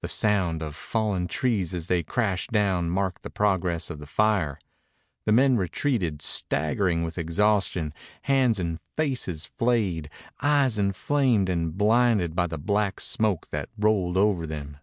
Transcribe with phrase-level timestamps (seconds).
[0.00, 4.58] The sound of falling trees as they crashed down marked the progress of the fire.
[5.26, 7.92] The men retreated, staggering with exhaustion,
[8.22, 10.08] hands and faces flayed,
[10.40, 14.78] eyes inflamed and blinded by the black smoke that rolled over them.